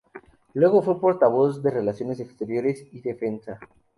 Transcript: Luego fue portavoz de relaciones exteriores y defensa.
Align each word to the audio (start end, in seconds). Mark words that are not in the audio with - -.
Luego 0.55 0.81
fue 0.81 0.99
portavoz 0.99 1.61
de 1.61 1.69
relaciones 1.69 2.19
exteriores 2.19 2.87
y 2.91 3.01
defensa. 3.01 3.59